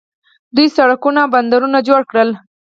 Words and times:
دوی 0.55 0.67
سړکونه 0.77 1.19
او 1.23 1.31
بندرونه 1.33 1.79
جوړ 1.87 2.01
کړل. 2.11 2.29